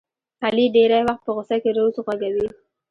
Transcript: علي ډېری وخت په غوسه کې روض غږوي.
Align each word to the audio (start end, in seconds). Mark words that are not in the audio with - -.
علي 0.45 0.65
ډېری 0.75 1.01
وخت 1.07 1.21
په 1.25 1.31
غوسه 1.35 1.55
کې 1.63 1.71
روض 1.77 1.95
غږوي. 2.05 2.47